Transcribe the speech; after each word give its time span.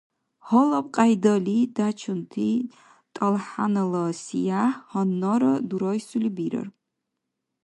Гьалаб 0.45 0.87
кьяйдали 0.95 1.57
дячунти 1.75 2.49
тӀалхӀянала 3.13 4.03
сияхӀ 4.21 4.81
гьаннара 4.89 5.53
дурайсули 5.69 6.29
бирар. 6.35 6.67